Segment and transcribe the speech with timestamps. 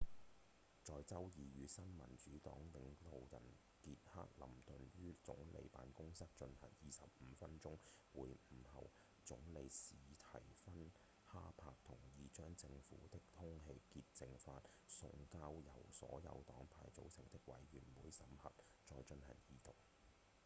[0.83, 3.41] 在周二與新民主黨領導人
[3.83, 7.77] 傑克‧林頓於總理辦公室進行25分鐘
[8.13, 8.89] 會晤後
[9.23, 10.73] 總理史蒂芬‧
[11.27, 14.53] 哈珀同意將政府的《空氣潔淨法》
[14.87, 18.51] 送交由所有黨派組成的委員會審核
[18.89, 19.75] 再進行二讀